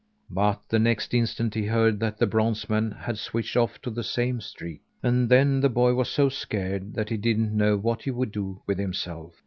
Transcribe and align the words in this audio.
But 0.31 0.63
the 0.67 0.79
next 0.79 1.13
instant 1.13 1.53
he 1.53 1.67
heard 1.67 1.99
that 1.99 2.17
the 2.17 2.25
bronze 2.25 2.67
man 2.67 2.89
had 2.89 3.19
switched 3.19 3.55
off 3.55 3.79
to 3.83 3.91
the 3.91 4.03
same 4.03 4.41
street; 4.41 4.81
and 5.03 5.29
then 5.29 5.59
the 5.59 5.69
boy 5.69 5.93
was 5.93 6.09
so 6.09 6.27
scared 6.27 6.95
that 6.95 7.09
he 7.09 7.17
didn't 7.17 7.55
know 7.55 7.77
what 7.77 8.01
he 8.01 8.09
would 8.09 8.31
do 8.31 8.63
with 8.65 8.79
himself. 8.79 9.35